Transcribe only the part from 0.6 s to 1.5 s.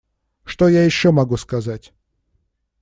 я еще могу